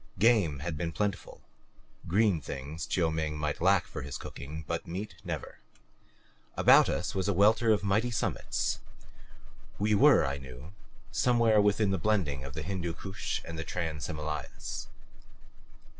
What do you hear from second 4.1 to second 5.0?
cooking, but